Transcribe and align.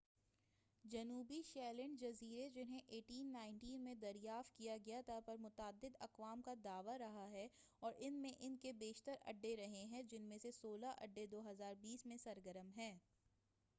جنوبی 0.85 1.41
شیٹلینڈ 1.45 1.99
جزیرے 1.99 2.47
جنھیں 2.49 2.79
1819 2.91 3.75
میں 3.79 3.93
دریافت 3.95 4.55
کیا 4.57 4.77
گیا 4.85 5.01
تھا 5.05 5.19
پر 5.25 5.35
متعدد 5.39 5.97
اقوام 5.99 6.41
کا 6.41 6.53
دعویٰ 6.63 6.97
رہا 6.99 7.29
ہے 7.31 7.47
اور 7.81 7.93
ان 7.97 8.21
میں 8.21 8.31
ان 8.39 8.57
کے 8.57 8.71
بیشتر 8.79 9.15
اڈے 9.25 9.55
رہے 9.57 9.85
ہیں 9.85 10.01
جن 10.09 10.27
میں 10.29 10.37
سے 10.37 10.51
سولہ 10.51 10.93
اڈے 10.97 11.27
2020 11.33 12.05
میں 12.05 12.17
سرگرم 12.17 12.71
ہیں 12.77 12.93